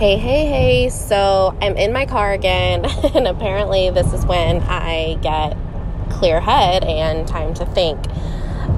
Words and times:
Hey, 0.00 0.16
hey, 0.16 0.46
hey. 0.46 0.88
So 0.88 1.54
I'm 1.60 1.76
in 1.76 1.92
my 1.92 2.06
car 2.06 2.32
again, 2.32 2.86
and 3.14 3.28
apparently, 3.28 3.90
this 3.90 4.14
is 4.14 4.24
when 4.24 4.62
I 4.62 5.18
get 5.20 5.58
clear 6.08 6.40
head 6.40 6.84
and 6.84 7.28
time 7.28 7.52
to 7.52 7.66
think. 7.66 7.98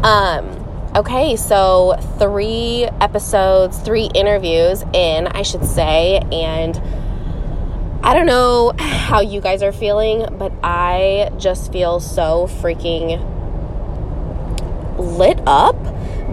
Um, 0.04 0.48
okay, 0.96 1.36
so 1.36 1.94
three 2.18 2.88
episodes, 3.00 3.78
three 3.78 4.10
interviews 4.16 4.82
in, 4.92 5.28
I 5.28 5.42
should 5.42 5.64
say, 5.64 6.18
and 6.32 6.76
I 8.02 8.14
don't 8.14 8.26
know 8.26 8.72
how 8.76 9.20
you 9.20 9.40
guys 9.40 9.62
are 9.62 9.70
feeling, 9.70 10.26
but 10.32 10.52
I 10.64 11.30
just 11.38 11.70
feel 11.70 12.00
so 12.00 12.48
freaking 12.48 13.20
lit 14.98 15.40
up 15.46 15.76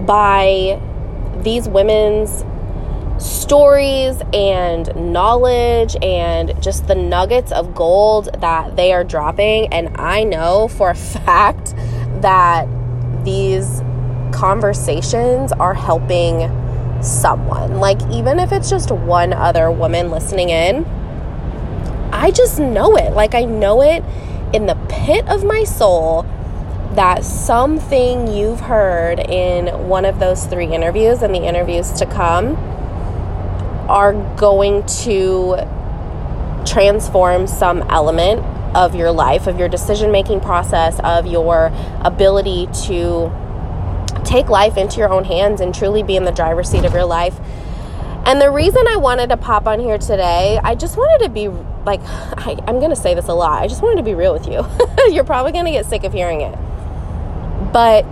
by 0.04 0.82
these 1.44 1.68
women's 1.68 2.44
stories 3.20 4.22
and 4.32 4.94
knowledge 5.12 5.94
and 6.02 6.60
just 6.62 6.86
the 6.86 6.94
nuggets 6.94 7.52
of 7.52 7.74
gold 7.74 8.30
that 8.40 8.76
they 8.76 8.92
are 8.92 9.04
dropping. 9.04 9.72
And 9.72 9.96
I 9.96 10.24
know 10.24 10.68
for 10.68 10.90
a 10.90 10.94
fact 10.94 11.74
that 12.22 12.66
these 13.24 13.82
conversations 14.32 15.52
are 15.52 15.74
helping 15.74 16.50
someone. 17.02 17.78
Like, 17.78 18.00
even 18.10 18.38
if 18.38 18.52
it's 18.52 18.70
just 18.70 18.90
one 18.90 19.32
other 19.32 19.70
woman 19.70 20.10
listening 20.10 20.50
in, 20.50 20.84
I 22.12 22.30
just 22.30 22.58
know 22.58 22.96
it. 22.96 23.12
Like, 23.12 23.34
I 23.34 23.44
know 23.44 23.82
it 23.82 24.02
in 24.54 24.66
the 24.66 24.76
pit 24.88 25.28
of 25.28 25.44
my 25.44 25.64
soul 25.64 26.22
that 26.94 27.24
something 27.24 28.26
you've 28.26 28.60
heard 28.60 29.20
in 29.20 29.88
one 29.88 30.04
of 30.04 30.18
those 30.18 30.46
three 30.46 30.66
interviews 30.66 31.22
and 31.22 31.34
the 31.34 31.46
interviews 31.46 31.92
to 31.92 32.06
come 32.06 32.56
are 33.90 34.14
going 34.36 34.86
to 34.86 35.56
transform 36.64 37.46
some 37.46 37.82
element 37.90 38.40
of 38.76 38.94
your 38.94 39.10
life, 39.10 39.46
of 39.48 39.58
your 39.58 39.68
decision 39.68 40.12
making 40.12 40.40
process, 40.40 41.00
of 41.00 41.26
your 41.26 41.72
ability 42.02 42.68
to 42.86 43.32
take 44.24 44.48
life 44.48 44.76
into 44.76 44.98
your 44.98 45.10
own 45.12 45.24
hands 45.24 45.60
and 45.60 45.74
truly 45.74 46.02
be 46.02 46.14
in 46.14 46.24
the 46.24 46.30
driver's 46.30 46.70
seat 46.70 46.84
of 46.84 46.92
your 46.92 47.04
life. 47.04 47.38
And 48.26 48.40
the 48.40 48.50
reason 48.50 48.86
I 48.86 48.96
wanted 48.96 49.30
to 49.30 49.36
pop 49.36 49.66
on 49.66 49.80
here 49.80 49.98
today, 49.98 50.60
I 50.62 50.76
just 50.76 50.96
wanted 50.96 51.24
to 51.24 51.30
be 51.30 51.48
like, 51.84 52.00
I, 52.04 52.56
am 52.68 52.78
going 52.78 52.90
to 52.90 52.96
say 52.96 53.14
this 53.14 53.26
a 53.26 53.34
lot. 53.34 53.62
I 53.62 53.66
just 53.66 53.82
wanted 53.82 53.96
to 53.96 54.02
be 54.04 54.14
real 54.14 54.32
with 54.32 54.46
you. 54.46 54.64
You're 55.12 55.24
probably 55.24 55.50
going 55.50 55.64
to 55.64 55.72
get 55.72 55.86
sick 55.86 56.04
of 56.04 56.12
hearing 56.12 56.42
it. 56.42 56.56
But 57.72 58.04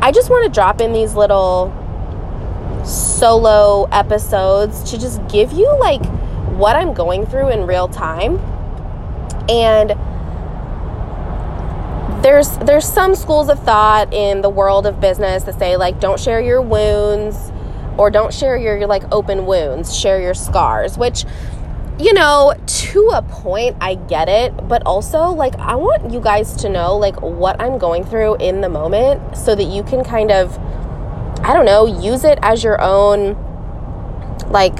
I 0.00 0.12
just 0.12 0.30
want 0.30 0.44
to 0.44 0.50
drop 0.52 0.80
in 0.80 0.92
these 0.92 1.14
little 1.14 1.74
solo 2.86 3.84
episodes 3.92 4.90
to 4.90 4.98
just 4.98 5.26
give 5.28 5.52
you 5.52 5.78
like 5.80 6.04
what 6.56 6.76
I'm 6.76 6.94
going 6.94 7.26
through 7.26 7.50
in 7.50 7.66
real 7.66 7.88
time. 7.88 8.38
And 9.48 9.90
there's 12.22 12.56
there's 12.58 12.84
some 12.84 13.14
schools 13.14 13.48
of 13.48 13.62
thought 13.62 14.12
in 14.12 14.40
the 14.40 14.50
world 14.50 14.86
of 14.86 15.00
business 15.00 15.44
that 15.44 15.58
say 15.58 15.76
like 15.76 16.00
don't 16.00 16.18
share 16.18 16.40
your 16.40 16.62
wounds 16.62 17.52
or 17.98 18.10
don't 18.10 18.32
share 18.32 18.56
your, 18.56 18.86
like 18.86 19.02
open 19.12 19.46
wounds, 19.46 19.96
share 19.96 20.20
your 20.20 20.34
scars, 20.34 20.98
which 20.98 21.24
you 21.98 22.12
know, 22.12 22.54
to 22.66 23.10
a 23.14 23.22
point, 23.22 23.74
I 23.80 23.94
get 23.94 24.28
it, 24.28 24.68
but 24.68 24.82
also, 24.84 25.30
like, 25.30 25.54
I 25.56 25.76
want 25.76 26.12
you 26.12 26.20
guys 26.20 26.54
to 26.56 26.68
know, 26.68 26.94
like, 26.94 27.22
what 27.22 27.58
I'm 27.58 27.78
going 27.78 28.04
through 28.04 28.36
in 28.36 28.60
the 28.60 28.68
moment 28.68 29.34
so 29.34 29.54
that 29.54 29.64
you 29.64 29.82
can 29.82 30.04
kind 30.04 30.30
of 30.30 30.58
I 31.46 31.52
don't 31.52 31.64
know, 31.64 31.86
use 31.86 32.24
it 32.24 32.40
as 32.42 32.64
your 32.64 32.80
own, 32.80 33.34
like, 34.50 34.76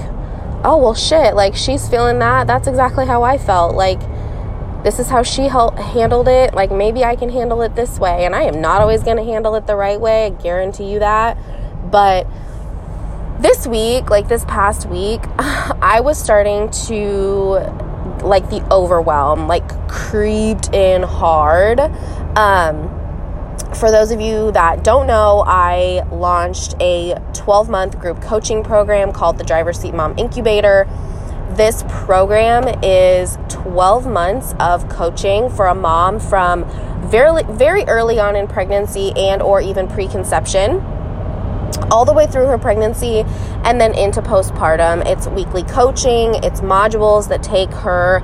oh, 0.65 0.77
well, 0.83 0.95
shit, 0.95 1.37
like, 1.37 1.55
she's 1.55 1.89
feeling 1.89 2.19
that. 2.19 2.49
That's 2.49 2.67
exactly 2.67 3.07
how 3.07 3.23
I 3.23 3.39
felt. 3.39 3.77
Like, 3.77 4.01
this 4.83 4.99
is 4.99 5.09
how 5.09 5.23
she 5.23 5.43
handled 5.43 6.27
it. 6.27 6.55
Like, 6.55 6.73
maybe 6.73 7.05
I 7.05 7.15
can 7.15 7.29
handle 7.29 7.63
it 7.63 7.77
this 7.77 8.01
way. 8.01 8.25
And 8.25 8.35
I 8.35 8.43
am 8.43 8.61
not 8.61 8.81
always 8.81 9.05
going 9.05 9.17
to 9.17 9.23
handle 9.23 9.55
it 9.55 9.69
the 9.69 9.77
right 9.77 10.01
way. 10.01 10.27
I 10.27 10.31
guarantee 10.31 10.91
you 10.91 10.99
that. 10.99 11.39
But 11.89 12.27
this 13.39 13.65
week, 13.69 14.11
like 14.11 14.27
this 14.27 14.45
past 14.47 14.89
week, 14.89 15.21
I 15.39 16.01
was 16.01 16.19
starting 16.19 16.71
to, 16.89 17.61
like, 18.25 18.51
the 18.51 18.67
overwhelm, 18.73 19.47
like, 19.47 19.69
creeped 19.89 20.75
in 20.75 21.05
hard. 21.05 21.79
Um, 22.37 22.96
for 23.75 23.91
those 23.91 24.11
of 24.11 24.21
you 24.21 24.53
that 24.53 24.83
don't 24.83 25.07
know, 25.07 25.45
I 25.47 26.03
launched 26.11 26.75
a 26.81 27.15
12 27.35 27.69
month 27.69 27.99
group 27.99 28.21
coaching 28.23 28.65
program 28.65 29.13
called 29.13 29.39
the 29.39 29.45
Driver's 29.45 29.79
Seat 29.79 29.95
Mom 29.95 30.19
Incubator. 30.19 30.89
This 31.51 31.85
program 31.89 32.69
is 32.83 33.39
12 33.49 34.07
months 34.07 34.55
of 34.59 34.89
coaching 34.89 35.49
for 35.49 35.67
a 35.67 35.75
mom 35.75 36.21
from 36.21 36.65
very 37.09 37.45
very 37.45 37.85
early 37.85 38.19
on 38.19 38.35
in 38.35 38.49
pregnancy 38.49 39.13
and 39.17 39.41
or 39.41 39.61
even 39.61 39.87
preconception 39.87 40.81
all 41.91 42.05
the 42.05 42.13
way 42.13 42.27
through 42.27 42.47
her 42.47 42.59
pregnancy 42.59 43.25
and 43.65 43.81
then 43.81 43.95
into 43.95 44.23
postpartum. 44.23 45.07
It's 45.07 45.27
weekly 45.29 45.63
coaching, 45.63 46.35
it's 46.43 46.61
modules 46.61 47.29
that 47.29 47.43
take 47.43 47.71
her 47.71 48.21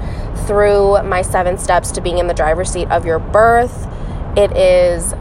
through 0.46 1.02
my 1.04 1.22
seven 1.22 1.58
steps 1.58 1.90
to 1.92 2.00
being 2.00 2.18
in 2.18 2.26
the 2.26 2.34
driver's 2.34 2.70
seat 2.70 2.90
of 2.90 3.06
your 3.06 3.18
birth. 3.18 3.86
It 4.36 4.56
is 4.56 5.12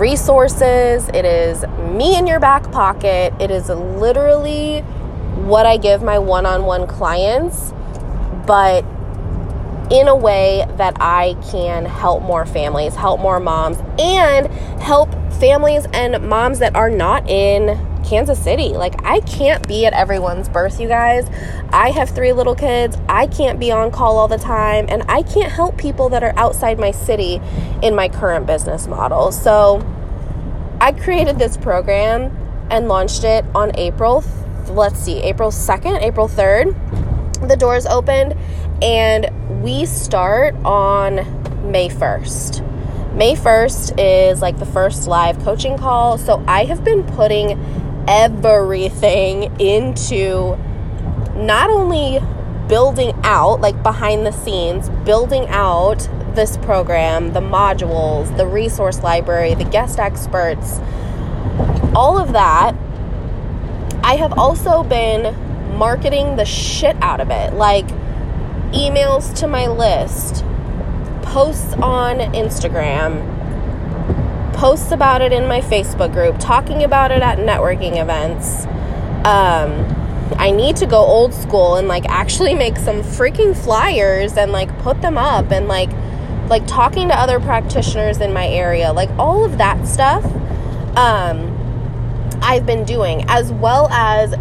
resources, 0.00 1.08
it 1.10 1.24
is 1.24 1.64
me 1.94 2.16
in 2.16 2.26
your 2.26 2.40
back 2.40 2.72
pocket. 2.72 3.34
It 3.38 3.50
is 3.50 3.68
literally 3.68 4.80
what 5.44 5.66
I 5.66 5.76
give 5.76 6.02
my 6.02 6.18
one 6.18 6.46
on 6.46 6.64
one 6.64 6.86
clients, 6.86 7.72
but 8.46 8.84
in 9.92 10.08
a 10.08 10.16
way 10.16 10.64
that 10.76 10.96
I 11.00 11.34
can 11.50 11.84
help 11.84 12.22
more 12.22 12.46
families, 12.46 12.94
help 12.94 13.20
more 13.20 13.40
moms, 13.40 13.78
and 13.98 14.46
help 14.80 15.12
families 15.34 15.86
and 15.92 16.26
moms 16.28 16.60
that 16.60 16.74
are 16.76 16.90
not 16.90 17.28
in 17.28 17.89
Kansas 18.04 18.42
City. 18.42 18.70
Like, 18.70 19.04
I 19.04 19.20
can't 19.20 19.66
be 19.66 19.86
at 19.86 19.92
everyone's 19.92 20.48
birth, 20.48 20.80
you 20.80 20.88
guys. 20.88 21.28
I 21.72 21.90
have 21.90 22.10
three 22.10 22.32
little 22.32 22.54
kids. 22.54 22.96
I 23.08 23.26
can't 23.26 23.58
be 23.58 23.70
on 23.70 23.90
call 23.90 24.18
all 24.18 24.28
the 24.28 24.38
time, 24.38 24.86
and 24.88 25.02
I 25.08 25.22
can't 25.22 25.52
help 25.52 25.76
people 25.76 26.08
that 26.10 26.22
are 26.22 26.32
outside 26.36 26.78
my 26.78 26.90
city 26.90 27.40
in 27.82 27.94
my 27.94 28.08
current 28.08 28.46
business 28.46 28.86
model. 28.86 29.32
So, 29.32 29.84
I 30.80 30.92
created 30.92 31.38
this 31.38 31.56
program 31.56 32.36
and 32.70 32.88
launched 32.88 33.24
it 33.24 33.44
on 33.54 33.72
April, 33.76 34.24
let's 34.68 34.98
see, 34.98 35.18
April 35.18 35.50
2nd, 35.50 36.02
April 36.02 36.28
3rd. 36.28 37.48
The 37.48 37.56
doors 37.56 37.86
opened, 37.86 38.34
and 38.82 39.62
we 39.62 39.86
start 39.86 40.54
on 40.64 41.16
May 41.70 41.88
1st. 41.88 42.66
May 43.14 43.34
1st 43.34 43.94
is 43.98 44.40
like 44.40 44.58
the 44.58 44.66
first 44.66 45.08
live 45.08 45.38
coaching 45.40 45.76
call. 45.76 46.16
So 46.16 46.42
I 46.46 46.64
have 46.64 46.84
been 46.84 47.02
putting 47.02 47.58
everything 48.06 49.44
into 49.60 50.56
not 51.36 51.70
only 51.70 52.20
building 52.68 53.12
out, 53.24 53.60
like 53.60 53.82
behind 53.82 54.24
the 54.24 54.30
scenes, 54.30 54.88
building 55.04 55.46
out 55.48 56.08
this 56.34 56.56
program, 56.58 57.32
the 57.32 57.40
modules, 57.40 58.34
the 58.36 58.46
resource 58.46 59.02
library, 59.02 59.54
the 59.54 59.64
guest 59.64 59.98
experts, 59.98 60.78
all 61.94 62.18
of 62.18 62.32
that. 62.32 62.74
I 64.02 64.16
have 64.16 64.38
also 64.38 64.82
been 64.82 65.34
marketing 65.76 66.36
the 66.36 66.44
shit 66.44 66.96
out 67.02 67.20
of 67.20 67.30
it, 67.30 67.54
like 67.54 67.86
emails 68.72 69.34
to 69.40 69.46
my 69.46 69.66
list, 69.66 70.44
posts 71.22 71.74
on 71.74 72.18
Instagram, 72.34 73.40
posts 74.52 74.92
about 74.92 75.22
it 75.22 75.32
in 75.32 75.46
my 75.46 75.60
Facebook 75.60 76.12
group, 76.12 76.38
talking 76.38 76.84
about 76.84 77.10
it 77.10 77.22
at 77.22 77.38
networking 77.38 78.00
events. 78.00 78.66
Um, 79.26 79.96
I 80.38 80.50
need 80.50 80.76
to 80.76 80.86
go 80.86 80.98
old 80.98 81.34
school 81.34 81.76
and 81.76 81.88
like 81.88 82.06
actually 82.08 82.54
make 82.64 82.76
some 82.76 83.02
freaking 83.02 83.56
flyers 83.56 84.36
and 84.36 84.52
like 84.52 84.76
put 84.80 85.00
them 85.02 85.18
up 85.18 85.50
and 85.50 85.68
like 85.68 85.90
like 86.48 86.66
talking 86.66 87.06
to 87.08 87.14
other 87.14 87.38
practitioners 87.38 88.20
in 88.20 88.32
my 88.32 88.48
area, 88.48 88.92
like 88.92 89.10
all 89.18 89.44
of 89.44 89.58
that 89.58 89.86
stuff. 89.86 90.24
Um, 90.96 91.56
I've 92.42 92.66
been 92.66 92.84
doing 92.84 93.24
as 93.28 93.52
well 93.52 93.88
as 93.90 94.34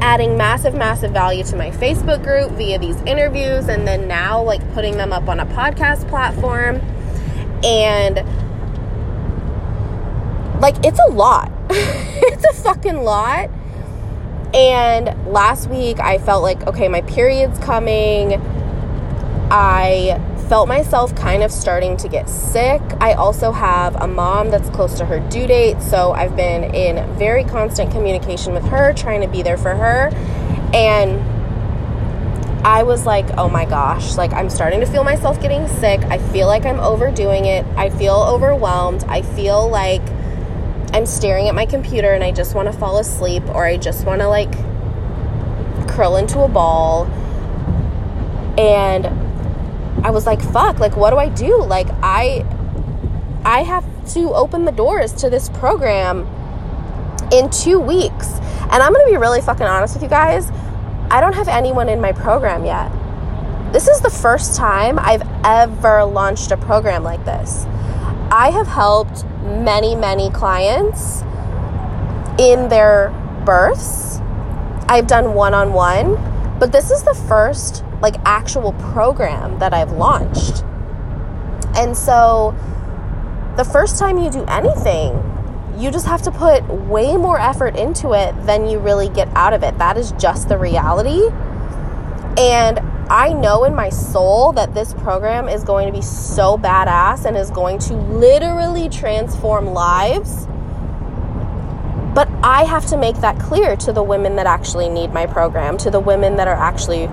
adding 0.00 0.36
massive 0.36 0.74
massive 0.74 1.12
value 1.12 1.44
to 1.44 1.56
my 1.56 1.70
Facebook 1.70 2.22
group 2.22 2.50
via 2.52 2.78
these 2.78 3.00
interviews 3.02 3.68
and 3.68 3.86
then 3.86 4.08
now 4.08 4.42
like 4.42 4.60
putting 4.74 4.96
them 4.96 5.12
up 5.12 5.28
on 5.28 5.40
a 5.40 5.46
podcast 5.46 6.08
platform 6.08 6.80
and 7.64 8.18
like, 10.60 10.76
it's 10.84 10.98
a 11.08 11.10
lot. 11.10 11.50
it's 11.70 12.44
a 12.44 12.62
fucking 12.62 13.02
lot. 13.02 13.50
And 14.54 15.30
last 15.30 15.68
week, 15.68 16.00
I 16.00 16.18
felt 16.18 16.42
like, 16.42 16.66
okay, 16.66 16.88
my 16.88 17.02
period's 17.02 17.58
coming. 17.58 18.34
I 19.50 20.20
felt 20.48 20.66
myself 20.66 21.14
kind 21.14 21.42
of 21.42 21.52
starting 21.52 21.96
to 21.98 22.08
get 22.08 22.28
sick. 22.28 22.80
I 23.00 23.12
also 23.12 23.52
have 23.52 23.96
a 23.96 24.06
mom 24.06 24.50
that's 24.50 24.70
close 24.70 24.96
to 24.98 25.04
her 25.04 25.20
due 25.28 25.46
date, 25.46 25.82
so 25.82 26.12
I've 26.12 26.36
been 26.36 26.74
in 26.74 26.96
very 27.18 27.44
constant 27.44 27.90
communication 27.90 28.54
with 28.54 28.64
her, 28.64 28.94
trying 28.94 29.20
to 29.20 29.28
be 29.28 29.42
there 29.42 29.58
for 29.58 29.74
her. 29.74 30.10
And 30.72 31.20
I 32.66 32.82
was 32.82 33.04
like, 33.04 33.26
oh 33.36 33.48
my 33.48 33.66
gosh, 33.66 34.16
like 34.16 34.32
I'm 34.32 34.48
starting 34.48 34.80
to 34.80 34.86
feel 34.86 35.04
myself 35.04 35.40
getting 35.40 35.68
sick. 35.68 36.00
I 36.04 36.18
feel 36.18 36.46
like 36.46 36.64
I'm 36.64 36.80
overdoing 36.80 37.44
it. 37.44 37.66
I 37.76 37.90
feel 37.90 38.14
overwhelmed. 38.14 39.04
I 39.04 39.22
feel 39.22 39.68
like 39.68 40.02
I'm 40.92 41.06
staring 41.06 41.48
at 41.48 41.54
my 41.54 41.66
computer 41.66 42.12
and 42.12 42.24
I 42.24 42.32
just 42.32 42.54
want 42.54 42.70
to 42.70 42.78
fall 42.78 42.98
asleep 42.98 43.42
or 43.48 43.64
I 43.64 43.76
just 43.76 44.04
want 44.06 44.20
to 44.20 44.28
like 44.28 44.52
curl 45.88 46.16
into 46.16 46.40
a 46.40 46.48
ball. 46.48 47.06
And 48.58 49.06
I 50.04 50.10
was 50.10 50.26
like, 50.26 50.40
fuck, 50.40 50.78
like 50.78 50.96
what 50.96 51.10
do 51.10 51.16
I 51.16 51.28
do? 51.28 51.62
Like 51.62 51.88
I 52.02 52.44
I 53.44 53.62
have 53.62 53.84
to 54.14 54.32
open 54.34 54.64
the 54.64 54.72
doors 54.72 55.12
to 55.14 55.30
this 55.30 55.48
program 55.48 56.26
in 57.32 57.50
2 57.50 57.78
weeks. 57.78 58.32
And 58.70 58.82
I'm 58.82 58.92
going 58.92 59.06
to 59.06 59.10
be 59.10 59.16
really 59.16 59.40
fucking 59.40 59.66
honest 59.66 59.94
with 59.94 60.02
you 60.02 60.08
guys. 60.08 60.50
I 61.10 61.20
don't 61.20 61.34
have 61.34 61.48
anyone 61.48 61.88
in 61.88 62.00
my 62.00 62.12
program 62.12 62.64
yet. 62.64 62.92
This 63.72 63.88
is 63.88 64.00
the 64.00 64.10
first 64.10 64.56
time 64.56 64.98
I've 64.98 65.22
ever 65.44 66.04
launched 66.04 66.50
a 66.50 66.56
program 66.56 67.02
like 67.02 67.24
this. 67.24 67.64
I 68.30 68.50
have 68.50 68.66
helped 68.66 69.24
many, 69.48 69.94
many 69.94 70.30
clients 70.30 71.22
in 72.38 72.68
their 72.68 73.10
births. 73.44 74.20
I've 74.88 75.06
done 75.06 75.34
one 75.34 75.54
on 75.54 75.72
one, 75.72 76.14
but 76.58 76.72
this 76.72 76.90
is 76.90 77.02
the 77.02 77.14
first 77.28 77.84
like 78.00 78.14
actual 78.24 78.72
program 78.74 79.58
that 79.58 79.74
I've 79.74 79.92
launched. 79.92 80.64
And 81.76 81.96
so 81.96 82.54
the 83.56 83.64
first 83.64 83.98
time 83.98 84.18
you 84.18 84.30
do 84.30 84.44
anything, 84.44 85.24
you 85.76 85.90
just 85.90 86.06
have 86.06 86.22
to 86.22 86.30
put 86.30 86.64
way 86.68 87.16
more 87.16 87.38
effort 87.38 87.76
into 87.76 88.12
it 88.12 88.34
than 88.46 88.68
you 88.68 88.78
really 88.78 89.08
get 89.08 89.28
out 89.34 89.52
of 89.52 89.62
it. 89.62 89.78
That 89.78 89.96
is 89.96 90.12
just 90.12 90.48
the 90.48 90.58
reality. 90.58 91.28
And 92.36 92.78
I 93.10 93.32
know 93.32 93.64
in 93.64 93.74
my 93.74 93.88
soul 93.88 94.52
that 94.52 94.74
this 94.74 94.92
program 94.92 95.48
is 95.48 95.64
going 95.64 95.86
to 95.86 95.92
be 95.92 96.02
so 96.02 96.58
badass 96.58 97.24
and 97.24 97.36
is 97.36 97.50
going 97.50 97.78
to 97.80 97.94
literally 97.94 98.90
transform 98.90 99.66
lives. 99.66 100.46
But 102.14 102.28
I 102.42 102.64
have 102.64 102.86
to 102.86 102.98
make 102.98 103.16
that 103.16 103.38
clear 103.38 103.76
to 103.76 103.92
the 103.92 104.02
women 104.02 104.36
that 104.36 104.46
actually 104.46 104.90
need 104.90 105.12
my 105.12 105.26
program, 105.26 105.78
to 105.78 105.90
the 105.90 106.00
women 106.00 106.36
that 106.36 106.48
are 106.48 106.54
actually 106.54 107.06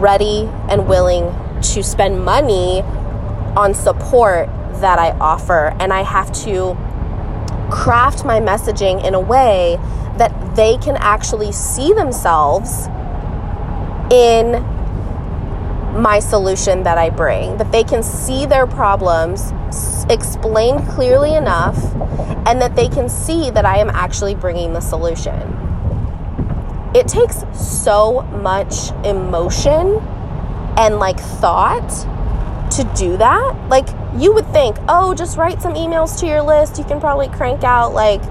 ready 0.00 0.48
and 0.68 0.86
willing 0.86 1.34
to 1.62 1.82
spend 1.82 2.24
money 2.24 2.82
on 3.56 3.74
support 3.74 4.48
that 4.80 5.00
I 5.00 5.10
offer. 5.18 5.74
And 5.80 5.92
I 5.92 6.02
have 6.02 6.32
to 6.44 6.76
craft 7.72 8.24
my 8.24 8.38
messaging 8.38 9.04
in 9.04 9.14
a 9.14 9.20
way 9.20 9.78
that 10.16 10.54
they 10.54 10.76
can 10.78 10.96
actually 10.98 11.50
see 11.50 11.92
themselves 11.92 12.86
in 14.12 14.73
my 15.94 16.18
solution 16.18 16.82
that 16.82 16.98
I 16.98 17.10
bring, 17.10 17.56
that 17.58 17.70
they 17.72 17.84
can 17.84 18.02
see 18.02 18.46
their 18.46 18.66
problems 18.66 19.52
explained 20.10 20.86
clearly 20.88 21.34
enough, 21.34 21.78
and 22.46 22.60
that 22.60 22.76
they 22.76 22.88
can 22.88 23.08
see 23.08 23.50
that 23.50 23.64
I 23.64 23.78
am 23.78 23.90
actually 23.90 24.34
bringing 24.34 24.72
the 24.72 24.80
solution. 24.80 25.32
It 26.94 27.08
takes 27.08 27.44
so 27.52 28.22
much 28.22 28.90
emotion 29.04 29.98
and 30.76 30.98
like 30.98 31.18
thought 31.18 31.88
to 32.72 32.84
do 32.96 33.16
that. 33.16 33.68
Like, 33.68 33.88
you 34.16 34.32
would 34.32 34.46
think, 34.48 34.76
oh, 34.88 35.14
just 35.14 35.36
write 35.36 35.62
some 35.62 35.74
emails 35.74 36.18
to 36.20 36.26
your 36.26 36.42
list. 36.42 36.78
You 36.78 36.84
can 36.84 37.00
probably 37.00 37.28
crank 37.28 37.64
out 37.64 37.94
like, 37.94 38.22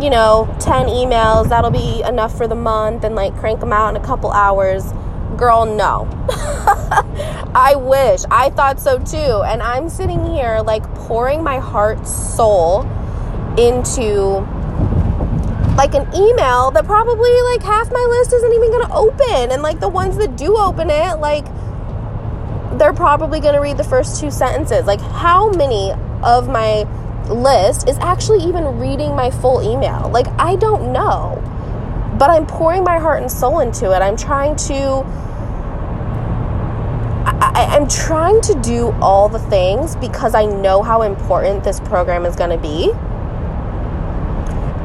you 0.00 0.10
know, 0.10 0.52
10 0.60 0.86
emails. 0.86 1.48
That'll 1.48 1.70
be 1.70 2.02
enough 2.02 2.36
for 2.36 2.46
the 2.46 2.54
month 2.54 3.04
and 3.04 3.14
like 3.14 3.34
crank 3.36 3.60
them 3.60 3.72
out 3.72 3.94
in 3.94 4.00
a 4.00 4.04
couple 4.04 4.30
hours. 4.30 4.92
Girl, 5.36 5.66
no. 5.66 6.08
I 7.54 7.74
wish. 7.76 8.22
I 8.30 8.50
thought 8.50 8.80
so 8.80 8.98
too. 8.98 9.42
And 9.44 9.62
I'm 9.62 9.88
sitting 9.88 10.24
here 10.26 10.60
like 10.64 10.82
pouring 10.94 11.42
my 11.42 11.58
heart, 11.58 12.06
soul 12.06 12.82
into 13.58 14.40
like 15.76 15.94
an 15.94 16.06
email 16.14 16.70
that 16.70 16.84
probably 16.84 17.30
like 17.42 17.62
half 17.62 17.90
my 17.90 18.06
list 18.10 18.32
isn't 18.32 18.52
even 18.52 18.70
going 18.70 18.86
to 18.86 18.94
open. 18.94 19.52
And 19.52 19.62
like 19.62 19.80
the 19.80 19.88
ones 19.88 20.16
that 20.18 20.36
do 20.36 20.56
open 20.56 20.90
it, 20.90 21.16
like, 21.18 21.46
they're 22.78 22.92
probably 22.92 23.40
going 23.40 23.54
to 23.54 23.60
read 23.60 23.76
the 23.76 23.84
first 23.84 24.20
two 24.20 24.30
sentences. 24.30 24.86
Like, 24.86 25.00
how 25.00 25.50
many 25.50 25.92
of 26.22 26.48
my 26.48 26.82
list 27.28 27.88
is 27.88 27.98
actually 27.98 28.42
even 28.44 28.78
reading 28.78 29.14
my 29.14 29.30
full 29.30 29.62
email? 29.62 30.10
Like, 30.10 30.26
I 30.38 30.56
don't 30.56 30.92
know. 30.92 31.40
But 32.18 32.30
I'm 32.30 32.46
pouring 32.46 32.84
my 32.84 32.98
heart 32.98 33.22
and 33.22 33.30
soul 33.30 33.60
into 33.60 33.92
it. 33.94 34.00
I'm 34.00 34.16
trying 34.16 34.56
to. 34.68 35.04
I, 37.26 37.76
am 37.76 37.88
trying 37.88 38.40
to 38.42 38.54
do 38.60 38.92
all 39.00 39.28
the 39.28 39.38
things 39.38 39.96
because 39.96 40.34
I 40.34 40.44
know 40.44 40.82
how 40.82 41.02
important 41.02 41.64
this 41.64 41.80
program 41.80 42.26
is 42.26 42.36
going 42.36 42.50
to 42.50 42.58
be. 42.58 42.90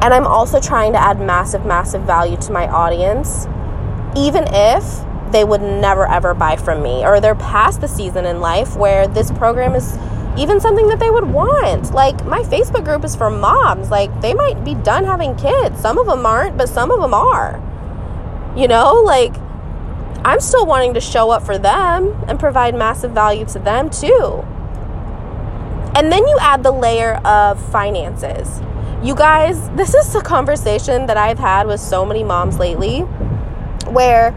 And 0.02 0.14
I'm 0.14 0.26
also 0.26 0.60
trying 0.60 0.92
to 0.92 0.98
add 0.98 1.20
massive, 1.20 1.66
massive 1.66 2.02
value 2.02 2.36
to 2.38 2.52
my 2.52 2.66
audience, 2.68 3.46
even 4.16 4.44
if 4.48 5.04
they 5.30 5.44
would 5.44 5.62
never 5.62 6.06
ever 6.08 6.34
buy 6.34 6.56
from 6.56 6.82
me 6.82 7.04
or 7.04 7.20
they're 7.20 7.34
past 7.34 7.80
the 7.80 7.86
season 7.86 8.24
in 8.24 8.40
life 8.40 8.76
where 8.76 9.06
this 9.06 9.30
program 9.30 9.74
is 9.74 9.96
even 10.36 10.60
something 10.60 10.88
that 10.88 10.98
they 10.98 11.10
would 11.10 11.30
want. 11.30 11.92
Like 11.92 12.24
my 12.24 12.42
Facebook 12.42 12.84
group 12.84 13.04
is 13.04 13.16
for 13.16 13.30
moms. 13.30 13.90
Like 13.90 14.20
they 14.20 14.34
might 14.34 14.64
be 14.64 14.74
done 14.74 15.04
having 15.04 15.36
kids. 15.36 15.80
Some 15.80 15.98
of 15.98 16.06
them 16.06 16.24
aren't, 16.24 16.56
but 16.56 16.68
some 16.68 16.90
of 16.90 17.00
them 17.00 17.14
are. 17.14 17.62
You 18.56 18.68
know, 18.68 18.94
like 19.04 19.34
I'm 20.24 20.40
still 20.40 20.66
wanting 20.66 20.94
to 20.94 21.00
show 21.00 21.30
up 21.30 21.42
for 21.42 21.58
them 21.58 22.24
and 22.28 22.38
provide 22.38 22.74
massive 22.74 23.12
value 23.12 23.44
to 23.46 23.58
them 23.58 23.90
too. 23.90 24.44
And 25.94 26.12
then 26.12 26.26
you 26.26 26.38
add 26.40 26.62
the 26.62 26.70
layer 26.70 27.16
of 27.24 27.60
finances. 27.70 28.60
You 29.02 29.14
guys, 29.14 29.70
this 29.70 29.94
is 29.94 30.14
a 30.14 30.20
conversation 30.20 31.06
that 31.06 31.16
I've 31.16 31.38
had 31.38 31.66
with 31.66 31.80
so 31.80 32.04
many 32.04 32.22
moms 32.22 32.58
lately 32.58 33.00
where 33.90 34.32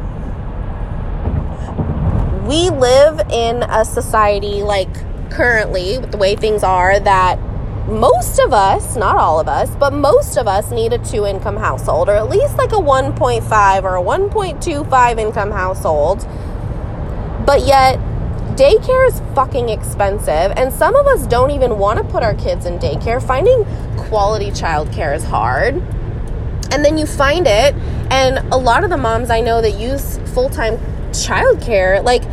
we 2.47 2.69
live 2.69 3.19
in 3.29 3.63
a 3.63 3.85
society 3.85 4.63
like 4.63 4.89
currently 5.29 5.97
with 5.97 6.11
the 6.11 6.17
way 6.17 6.35
things 6.35 6.63
are 6.63 6.99
that 6.99 7.39
most 7.87 8.39
of 8.39 8.53
us, 8.53 8.95
not 8.95 9.17
all 9.17 9.39
of 9.39 9.47
us, 9.47 9.75
but 9.75 9.93
most 9.93 10.37
of 10.37 10.47
us 10.47 10.71
need 10.71 10.93
a 10.93 10.97
two 10.99 11.25
income 11.25 11.57
household 11.57 12.07
or 12.07 12.13
at 12.13 12.29
least 12.29 12.57
like 12.57 12.71
a 12.71 12.75
1.5 12.75 13.83
or 13.83 13.95
a 13.97 14.01
1.25 14.01 15.19
income 15.19 15.51
household. 15.51 16.25
But 17.45 17.65
yet, 17.65 17.99
daycare 18.55 19.07
is 19.07 19.21
fucking 19.35 19.69
expensive, 19.69 20.53
and 20.55 20.71
some 20.71 20.95
of 20.95 21.07
us 21.07 21.27
don't 21.27 21.51
even 21.51 21.77
want 21.77 21.99
to 21.99 22.05
put 22.05 22.23
our 22.23 22.35
kids 22.35 22.65
in 22.65 22.79
daycare. 22.79 23.21
Finding 23.21 23.65
quality 23.97 24.51
childcare 24.51 25.15
is 25.15 25.23
hard. 25.23 25.75
And 26.71 26.85
then 26.85 26.97
you 26.97 27.05
find 27.05 27.45
it, 27.47 27.75
and 28.09 28.39
a 28.53 28.57
lot 28.57 28.83
of 28.83 28.89
the 28.89 28.97
moms 28.97 29.29
I 29.29 29.41
know 29.41 29.61
that 29.61 29.71
use 29.71 30.19
full 30.33 30.49
time 30.49 30.77
childcare, 31.11 32.03
like 32.03 32.23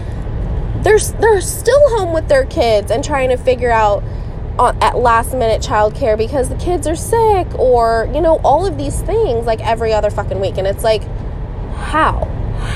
they're 0.83 0.99
they're 0.99 1.41
still 1.41 1.99
home 1.99 2.13
with 2.13 2.29
their 2.29 2.45
kids 2.47 2.91
and 2.91 3.05
trying 3.05 3.29
to 3.29 3.37
figure 3.37 3.71
out 3.71 4.03
uh, 4.59 4.75
at 4.81 4.97
last 4.97 5.33
minute 5.33 5.63
childcare 5.63 6.17
because 6.17 6.49
the 6.49 6.57
kids 6.57 6.87
are 6.87 6.97
sick 6.97 7.47
or 7.59 8.11
you 8.15 8.21
know 8.21 8.39
all 8.45 8.67
of 8.67 8.77
these 8.77 9.01
things 9.03 9.47
like 9.47 9.61
every 9.61 9.93
other 9.93 10.11
fucking 10.11 10.41
week 10.41 10.59
and 10.59 10.67
it's 10.67 10.85
like 10.85 11.03
how 11.75 12.25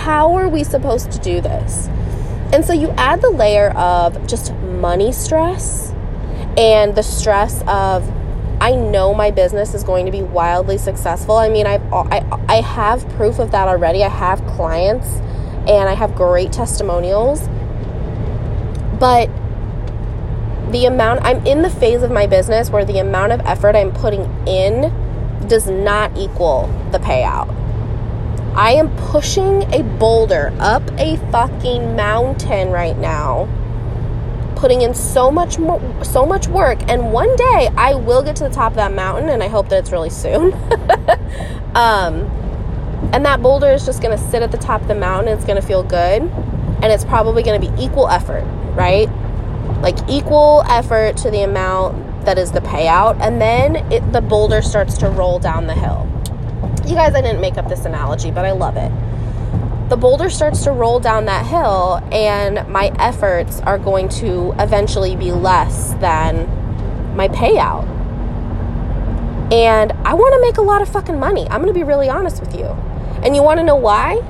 how 0.02 0.34
are 0.34 0.48
we 0.48 0.64
supposed 0.64 1.10
to 1.10 1.18
do 1.18 1.40
this 1.40 1.88
and 2.52 2.64
so 2.64 2.72
you 2.72 2.90
add 2.92 3.20
the 3.20 3.30
layer 3.30 3.70
of 3.70 4.26
just 4.26 4.54
money 4.54 5.12
stress 5.12 5.92
and 6.56 6.94
the 6.94 7.02
stress 7.02 7.62
of 7.66 8.08
I 8.60 8.74
know 8.76 9.12
my 9.12 9.30
business 9.30 9.74
is 9.74 9.82
going 9.82 10.06
to 10.06 10.12
be 10.12 10.22
wildly 10.22 10.78
successful. 10.78 11.36
I 11.36 11.50
mean, 11.50 11.66
I've, 11.66 11.82
I, 11.92 12.24
I 12.48 12.60
have 12.60 13.06
proof 13.10 13.38
of 13.38 13.50
that 13.50 13.68
already. 13.68 14.02
I 14.02 14.08
have 14.08 14.46
clients 14.46 15.06
and 15.66 15.88
I 15.88 15.94
have 15.94 16.14
great 16.14 16.52
testimonials. 16.52 17.46
But 19.04 19.28
the 20.72 20.86
amount 20.86 21.20
I'm 21.24 21.46
in 21.46 21.60
the 21.60 21.68
phase 21.68 22.02
of 22.02 22.10
my 22.10 22.26
business 22.26 22.70
where 22.70 22.86
the 22.86 23.00
amount 23.00 23.32
of 23.32 23.40
effort 23.40 23.76
I'm 23.76 23.92
putting 23.92 24.22
in 24.48 24.90
does 25.46 25.68
not 25.68 26.16
equal 26.16 26.68
the 26.90 26.96
payout. 26.96 27.54
I 28.56 28.70
am 28.70 28.96
pushing 28.96 29.62
a 29.74 29.82
boulder 29.82 30.54
up 30.58 30.82
a 30.98 31.18
fucking 31.30 31.94
mountain 31.96 32.70
right 32.70 32.96
now, 32.96 33.46
putting 34.56 34.80
in 34.80 34.94
so 34.94 35.30
much 35.30 35.58
more, 35.58 35.82
so 36.02 36.24
much 36.24 36.48
work, 36.48 36.78
and 36.88 37.12
one 37.12 37.36
day 37.36 37.68
I 37.76 37.92
will 37.96 38.22
get 38.22 38.36
to 38.36 38.44
the 38.44 38.54
top 38.54 38.72
of 38.72 38.76
that 38.76 38.94
mountain, 38.94 39.28
and 39.28 39.42
I 39.42 39.48
hope 39.48 39.68
that 39.68 39.80
it's 39.80 39.92
really 39.92 40.08
soon. 40.08 40.54
um, 41.74 42.24
and 43.12 43.22
that 43.26 43.42
boulder 43.42 43.68
is 43.68 43.84
just 43.84 44.00
going 44.00 44.16
to 44.16 44.24
sit 44.30 44.40
at 44.40 44.50
the 44.50 44.56
top 44.56 44.80
of 44.80 44.88
the 44.88 44.94
mountain. 44.94 45.36
It's 45.36 45.44
going 45.44 45.60
to 45.60 45.66
feel 45.66 45.82
good. 45.82 46.22
And 46.22 46.86
it's 46.86 47.04
probably 47.04 47.42
going 47.42 47.60
to 47.60 47.70
be 47.70 47.82
equal 47.82 48.08
effort, 48.08 48.44
right? 48.74 49.08
Like 49.80 49.96
equal 50.08 50.62
effort 50.68 51.16
to 51.18 51.30
the 51.30 51.42
amount 51.42 52.24
that 52.24 52.38
is 52.38 52.52
the 52.52 52.60
payout. 52.60 53.20
And 53.20 53.40
then 53.40 53.76
it, 53.92 54.12
the 54.12 54.20
boulder 54.20 54.62
starts 54.62 54.96
to 54.98 55.08
roll 55.08 55.38
down 55.38 55.66
the 55.66 55.74
hill. 55.74 56.08
You 56.86 56.94
guys, 56.94 57.14
I 57.14 57.20
didn't 57.20 57.40
make 57.40 57.56
up 57.56 57.68
this 57.68 57.84
analogy, 57.84 58.30
but 58.30 58.44
I 58.44 58.52
love 58.52 58.76
it. 58.76 58.90
the 59.88 59.96
boulder 59.96 60.30
starts 60.30 60.64
to 60.64 60.72
roll 60.72 60.98
down 60.98 61.26
that 61.26 61.44
hill 61.46 62.02
and 62.10 62.66
my 62.68 62.90
efforts 62.98 63.60
are 63.60 63.78
going 63.78 64.08
to 64.08 64.54
eventually 64.58 65.14
be 65.14 65.30
less 65.30 65.92
than 65.94 66.46
my 67.14 67.28
payout. 67.28 67.84
And 69.52 69.92
I 70.04 70.14
want 70.14 70.34
to 70.34 70.40
make 70.40 70.56
a 70.56 70.62
lot 70.62 70.80
of 70.80 70.88
fucking 70.88 71.18
money. 71.18 71.42
I'm 71.42 71.60
going 71.60 71.72
to 71.72 71.78
be 71.78 71.84
really 71.84 72.08
honest 72.08 72.40
with 72.40 72.54
you. 72.56 72.64
And 73.22 73.36
you 73.36 73.42
want 73.42 73.58
to 73.58 73.62
know 73.64 73.76
why? 73.76 74.20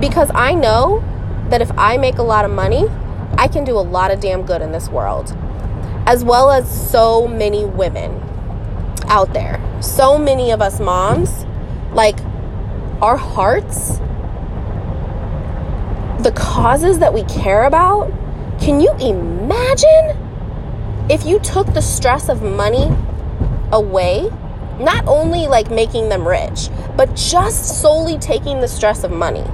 Because 0.00 0.30
I 0.34 0.52
know 0.52 1.02
that 1.48 1.62
if 1.62 1.70
I 1.78 1.96
make 1.96 2.18
a 2.18 2.22
lot 2.22 2.44
of 2.44 2.50
money, 2.50 2.86
I 3.38 3.48
can 3.48 3.64
do 3.64 3.78
a 3.78 3.80
lot 3.80 4.10
of 4.10 4.20
damn 4.20 4.42
good 4.42 4.60
in 4.60 4.72
this 4.72 4.90
world. 4.90 5.34
As 6.06 6.24
well 6.24 6.50
as 6.50 6.90
so 6.90 7.26
many 7.26 7.64
women 7.64 8.20
out 9.06 9.32
there. 9.32 9.58
So 9.80 10.18
many 10.18 10.50
of 10.50 10.60
us 10.60 10.80
moms, 10.80 11.46
like 11.92 12.18
our 13.00 13.16
hearts 13.16 14.00
the 16.18 16.32
causes 16.32 16.98
that 16.98 17.14
we 17.14 17.22
care 17.24 17.64
about, 17.64 18.10
can 18.60 18.80
you 18.80 18.92
imagine 18.98 20.16
if 21.08 21.24
you 21.24 21.38
took 21.38 21.72
the 21.74 21.80
stress 21.80 22.28
of 22.28 22.42
money 22.42 22.90
away? 23.70 24.28
Not 24.80 25.06
only 25.06 25.46
like 25.46 25.70
making 25.70 26.08
them 26.08 26.26
rich, 26.26 26.70
but 26.96 27.14
just 27.14 27.80
solely 27.80 28.18
taking 28.18 28.60
the 28.60 28.68
stress 28.68 29.04
of 29.04 29.12
money. 29.12 29.44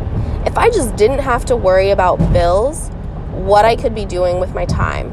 If 0.46 0.56
I 0.56 0.70
just 0.70 0.96
didn't 0.96 1.20
have 1.20 1.44
to 1.46 1.56
worry 1.56 1.90
about 1.90 2.16
bills, 2.32 2.90
what 3.44 3.64
I 3.64 3.76
could 3.76 3.94
be 3.94 4.04
doing 4.04 4.40
with 4.40 4.54
my 4.54 4.64
time, 4.64 5.10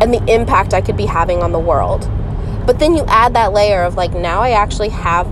and 0.00 0.12
the 0.12 0.24
impact 0.32 0.74
I 0.74 0.80
could 0.80 0.96
be 0.96 1.06
having 1.06 1.42
on 1.42 1.52
the 1.52 1.58
world. 1.58 2.10
But 2.66 2.78
then 2.78 2.94
you 2.94 3.04
add 3.06 3.34
that 3.34 3.52
layer 3.52 3.82
of 3.82 3.96
like, 3.96 4.12
now 4.12 4.40
I 4.40 4.50
actually 4.50 4.90
have 4.90 5.26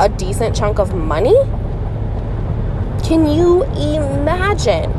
a 0.00 0.08
decent 0.08 0.56
chunk 0.56 0.78
of 0.78 0.94
money 0.94 1.36
can 3.10 3.26
you 3.26 3.64
imagine? 3.64 4.92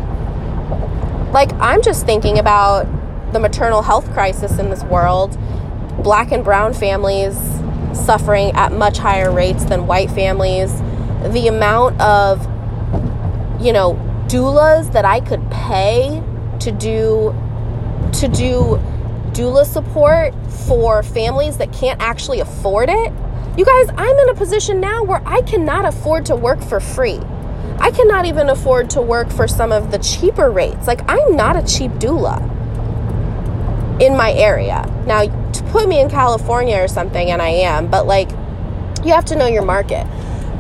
Like, 1.31 1.53
I'm 1.53 1.81
just 1.81 2.05
thinking 2.05 2.39
about 2.39 2.85
the 3.31 3.39
maternal 3.39 3.81
health 3.81 4.11
crisis 4.11 4.59
in 4.59 4.69
this 4.69 4.83
world, 4.83 5.37
black 6.03 6.33
and 6.33 6.43
brown 6.43 6.73
families 6.73 7.37
suffering 7.93 8.51
at 8.51 8.73
much 8.73 8.97
higher 8.97 9.31
rates 9.31 9.63
than 9.63 9.87
white 9.87 10.11
families, 10.11 10.77
the 11.31 11.47
amount 11.47 12.01
of, 12.01 12.41
you 13.63 13.71
know, 13.71 13.93
doulas 14.31 14.93
that 14.93 15.03
I 15.03 15.19
could 15.19 15.41
pay 15.51 16.23
to 16.61 16.71
do 16.71 17.35
to 18.13 18.27
do 18.29 18.79
doula 19.33 19.65
support 19.65 20.33
for 20.67 21.03
families 21.03 21.57
that 21.57 21.73
can't 21.73 22.01
actually 22.01 22.39
afford 22.39 22.89
it. 22.89 23.11
You 23.57 23.65
guys, 23.65 23.89
I'm 23.97 24.17
in 24.17 24.29
a 24.29 24.33
position 24.33 24.79
now 24.79 25.03
where 25.03 25.21
I 25.25 25.41
cannot 25.41 25.83
afford 25.83 26.25
to 26.27 26.35
work 26.35 26.61
for 26.61 26.79
free. 26.79 27.19
I 27.79 27.91
cannot 27.91 28.25
even 28.25 28.49
afford 28.49 28.89
to 28.91 29.01
work 29.01 29.29
for 29.29 29.47
some 29.47 29.73
of 29.73 29.91
the 29.91 29.99
cheaper 29.99 30.49
rates. 30.49 30.87
Like, 30.87 31.01
I'm 31.09 31.35
not 31.35 31.57
a 31.57 31.65
cheap 31.65 31.91
doula 31.93 32.39
in 34.01 34.15
my 34.15 34.31
area. 34.31 34.85
Now, 35.05 35.25
to 35.51 35.63
put 35.71 35.89
me 35.89 35.99
in 35.99 36.09
California 36.09 36.77
or 36.77 36.87
something, 36.87 37.31
and 37.31 37.41
I 37.41 37.49
am, 37.49 37.87
but 37.87 38.07
like, 38.07 38.29
you 39.03 39.13
have 39.13 39.25
to 39.25 39.35
know 39.35 39.47
your 39.47 39.65
market. 39.65 40.05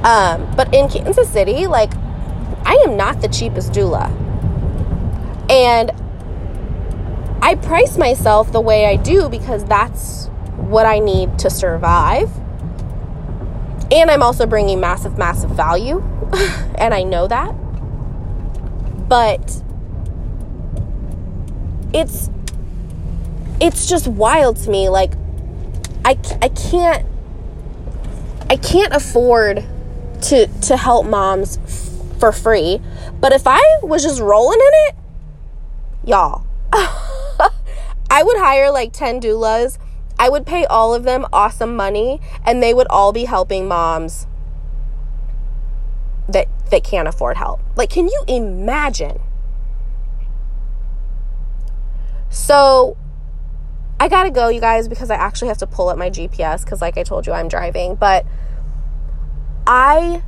Um, 0.03 0.53
but 0.55 0.73
in 0.73 0.89
Kansas 0.89 1.29
City, 1.29 1.67
like, 1.67 1.93
I 2.65 2.83
am 2.87 2.97
not 2.97 3.21
the 3.21 3.27
cheapest 3.27 3.71
doula. 3.71 4.09
And 5.49 5.91
I 7.41 7.55
price 7.55 7.97
myself 7.97 8.51
the 8.51 8.61
way 8.61 8.85
I 8.85 8.95
do 8.95 9.27
because 9.29 9.65
that's 9.65 10.27
what 10.55 10.85
I 10.85 10.99
need 10.99 11.39
to 11.39 11.49
survive. 11.49 12.29
And 13.91 14.09
I'm 14.09 14.23
also 14.23 14.45
bringing 14.45 14.79
massive, 14.79 15.17
massive 15.17 15.49
value 15.51 15.99
and 16.75 16.93
I 16.93 17.03
know 17.03 17.27
that. 17.27 17.51
But 19.09 19.61
it's 21.93 22.29
it's 23.59 23.85
just 23.85 24.07
wild 24.07 24.55
to 24.57 24.69
me 24.69 24.87
like 24.87 25.13
I, 26.05 26.17
I 26.41 26.47
can't 26.49 27.05
I 28.49 28.55
can't 28.55 28.93
afford 28.93 29.65
to 30.23 30.47
to 30.47 30.77
help 30.77 31.05
moms 31.05 31.57
for 32.21 32.31
free. 32.31 32.79
But 33.19 33.33
if 33.33 33.43
I 33.45 33.61
was 33.83 34.01
just 34.03 34.21
rolling 34.21 34.59
in 34.59 34.73
it, 34.87 34.95
y'all, 36.05 36.45
I 36.71 38.23
would 38.23 38.37
hire 38.37 38.71
like 38.71 38.93
10 38.93 39.19
doulas. 39.19 39.77
I 40.17 40.29
would 40.29 40.45
pay 40.45 40.65
all 40.65 40.93
of 40.93 41.03
them 41.03 41.25
awesome 41.33 41.75
money 41.75 42.21
and 42.45 42.63
they 42.63 42.73
would 42.73 42.87
all 42.87 43.11
be 43.11 43.25
helping 43.25 43.67
moms 43.67 44.27
that 46.29 46.47
that 46.69 46.83
can't 46.83 47.07
afford 47.07 47.37
help. 47.37 47.59
Like 47.75 47.89
can 47.89 48.07
you 48.07 48.23
imagine? 48.27 49.19
So 52.29 52.95
I 53.99 54.07
got 54.07 54.23
to 54.23 54.31
go 54.31 54.47
you 54.47 54.61
guys 54.61 54.87
because 54.87 55.09
I 55.09 55.15
actually 55.15 55.47
have 55.49 55.57
to 55.57 55.67
pull 55.67 55.89
up 55.89 55.97
my 55.97 56.09
GPS 56.09 56.65
cuz 56.65 56.81
like 56.81 56.97
I 56.97 57.03
told 57.03 57.25
you 57.25 57.33
I'm 57.33 57.47
driving, 57.47 57.95
but 57.95 58.25
I 59.65 60.21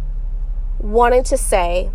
wanted 0.83 1.25
to 1.25 1.37
say 1.37 1.89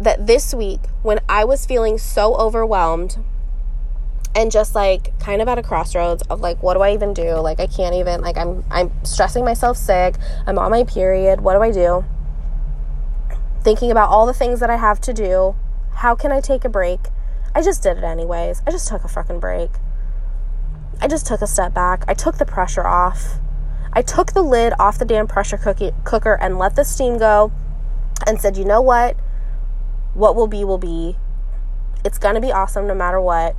that 0.00 0.26
this 0.26 0.52
week 0.52 0.80
when 1.02 1.20
I 1.28 1.44
was 1.44 1.66
feeling 1.66 1.98
so 1.98 2.34
overwhelmed 2.36 3.18
and 4.34 4.50
just 4.50 4.74
like 4.74 5.16
kind 5.20 5.42
of 5.42 5.48
at 5.48 5.58
a 5.58 5.62
crossroads 5.62 6.22
of 6.30 6.40
like 6.40 6.62
what 6.62 6.74
do 6.74 6.80
I 6.80 6.92
even 6.92 7.14
do? 7.14 7.34
Like 7.34 7.60
I 7.60 7.66
can't 7.66 7.94
even 7.94 8.20
like 8.22 8.36
I'm 8.36 8.64
I'm 8.70 8.90
stressing 9.04 9.44
myself 9.44 9.76
sick. 9.76 10.16
I'm 10.46 10.58
on 10.58 10.72
my 10.72 10.84
period. 10.84 11.42
What 11.42 11.54
do 11.54 11.62
I 11.62 11.70
do? 11.70 12.04
thinking 13.62 13.90
about 13.90 14.08
all 14.08 14.26
the 14.26 14.34
things 14.34 14.60
that 14.60 14.70
I 14.70 14.76
have 14.76 15.00
to 15.02 15.12
do. 15.12 15.54
How 15.96 16.14
can 16.14 16.32
I 16.32 16.40
take 16.40 16.64
a 16.64 16.68
break? 16.68 17.00
I 17.54 17.62
just 17.62 17.82
did 17.82 17.98
it 17.98 18.04
anyways. 18.04 18.62
I 18.66 18.70
just 18.70 18.88
took 18.88 19.04
a 19.04 19.08
fucking 19.08 19.40
break. 19.40 19.70
I 21.00 21.08
just 21.08 21.26
took 21.26 21.42
a 21.42 21.46
step 21.46 21.74
back. 21.74 22.04
I 22.08 22.14
took 22.14 22.38
the 22.38 22.46
pressure 22.46 22.86
off. 22.86 23.38
I 23.92 24.02
took 24.02 24.32
the 24.32 24.42
lid 24.42 24.72
off 24.78 24.98
the 24.98 25.04
damn 25.04 25.26
pressure 25.26 25.56
cookie, 25.56 25.92
cooker 26.04 26.38
and 26.40 26.58
let 26.58 26.76
the 26.76 26.84
steam 26.84 27.18
go 27.18 27.52
and 28.26 28.40
said, 28.40 28.56
you 28.56 28.64
know 28.64 28.80
what? 28.80 29.16
What 30.14 30.34
will 30.36 30.46
be, 30.46 30.64
will 30.64 30.78
be. 30.78 31.16
It's 32.04 32.18
going 32.18 32.34
to 32.34 32.40
be 32.40 32.52
awesome 32.52 32.86
no 32.86 32.94
matter 32.94 33.20
what. 33.20 33.56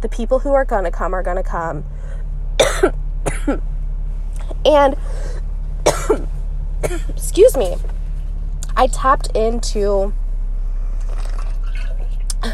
The 0.00 0.08
people 0.08 0.40
who 0.40 0.52
are 0.52 0.64
going 0.64 0.84
to 0.84 0.90
come 0.90 1.14
are 1.14 1.22
going 1.22 1.36
to 1.36 1.42
come. 1.42 1.84
and, 4.64 4.96
excuse 7.08 7.56
me. 7.56 7.76
I 8.76 8.86
tapped 8.86 9.28
into 9.36 10.12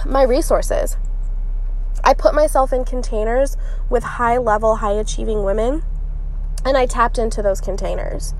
my 0.04 0.22
resources. 0.22 0.96
I 2.04 2.14
put 2.14 2.34
myself 2.34 2.72
in 2.72 2.84
containers 2.84 3.56
with 3.90 4.02
high 4.02 4.38
level, 4.38 4.76
high 4.76 4.92
achieving 4.92 5.44
women, 5.44 5.82
and 6.64 6.76
I 6.76 6.86
tapped 6.86 7.18
into 7.18 7.42
those 7.42 7.60
containers. 7.60 8.34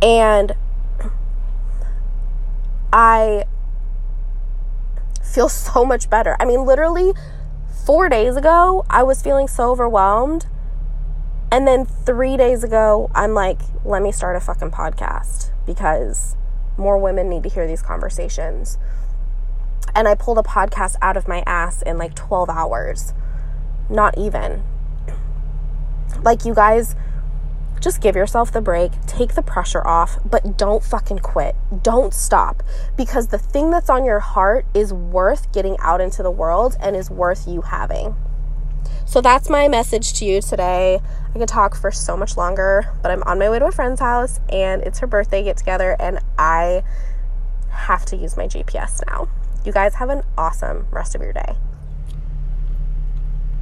And 0.00 0.54
I 2.92 3.44
feel 5.22 5.48
so 5.48 5.84
much 5.84 6.08
better. 6.08 6.36
I 6.40 6.44
mean, 6.44 6.64
literally, 6.64 7.12
four 7.84 8.08
days 8.08 8.36
ago, 8.36 8.84
I 8.88 9.02
was 9.02 9.22
feeling 9.22 9.48
so 9.48 9.70
overwhelmed 9.70 10.46
and 11.50 11.66
then 11.66 11.86
three 11.86 12.36
days 12.36 12.62
ago, 12.62 13.10
I'm 13.14 13.32
like, 13.32 13.60
let 13.84 14.02
me 14.02 14.12
start 14.12 14.36
a 14.36 14.40
fucking 14.40 14.70
podcast 14.70 15.50
because 15.64 16.36
more 16.76 16.98
women 16.98 17.30
need 17.30 17.42
to 17.44 17.48
hear 17.48 17.66
these 17.66 17.80
conversations. 17.80 18.76
And 19.94 20.06
I 20.06 20.14
pulled 20.14 20.38
a 20.38 20.42
podcast 20.42 20.96
out 21.00 21.16
of 21.16 21.26
my 21.26 21.42
ass 21.46 21.80
in 21.82 21.96
like 21.96 22.14
12 22.14 22.50
hours. 22.50 23.14
Not 23.88 24.18
even. 24.18 24.62
Like, 26.22 26.44
you 26.44 26.54
guys, 26.54 26.94
just 27.80 28.00
give 28.00 28.16
yourself 28.16 28.52
the 28.52 28.60
break, 28.60 28.92
take 29.06 29.34
the 29.34 29.42
pressure 29.42 29.86
off, 29.86 30.18
but 30.24 30.56
don't 30.56 30.82
fucking 30.82 31.20
quit. 31.20 31.54
Don't 31.82 32.12
stop 32.12 32.62
because 32.96 33.28
the 33.28 33.38
thing 33.38 33.70
that's 33.70 33.90
on 33.90 34.04
your 34.04 34.20
heart 34.20 34.66
is 34.74 34.92
worth 34.92 35.52
getting 35.52 35.76
out 35.80 36.00
into 36.00 36.22
the 36.22 36.30
world 36.30 36.76
and 36.80 36.96
is 36.96 37.10
worth 37.10 37.46
you 37.46 37.62
having. 37.62 38.16
So 39.04 39.20
that's 39.20 39.48
my 39.48 39.68
message 39.68 40.12
to 40.14 40.24
you 40.24 40.40
today. 40.40 41.00
I 41.34 41.38
could 41.38 41.48
talk 41.48 41.74
for 41.74 41.90
so 41.90 42.16
much 42.16 42.36
longer, 42.36 42.92
but 43.02 43.10
I'm 43.10 43.22
on 43.24 43.38
my 43.38 43.48
way 43.48 43.58
to 43.58 43.66
a 43.66 43.72
friend's 43.72 44.00
house 44.00 44.40
and 44.48 44.82
it's 44.82 44.98
her 44.98 45.06
birthday 45.06 45.42
get 45.42 45.56
together 45.56 45.96
and 45.98 46.20
I 46.38 46.82
have 47.70 48.04
to 48.06 48.16
use 48.16 48.36
my 48.36 48.46
GPS 48.46 49.00
now. 49.06 49.28
You 49.64 49.72
guys 49.72 49.94
have 49.94 50.10
an 50.10 50.22
awesome 50.36 50.86
rest 50.90 51.14
of 51.14 51.22
your 51.22 51.32
day. 51.32 51.56